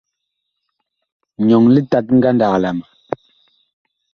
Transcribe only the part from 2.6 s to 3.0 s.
la ma.